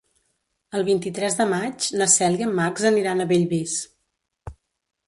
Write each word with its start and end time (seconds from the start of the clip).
El 0.79 0.85
vint-i-tres 0.87 1.37
de 1.41 1.47
maig 1.51 1.91
na 2.01 2.09
Cel 2.15 2.39
i 2.41 2.49
en 2.49 2.57
Max 2.63 2.89
aniran 2.93 3.23
a 3.27 3.31
Bellvís. 3.35 3.79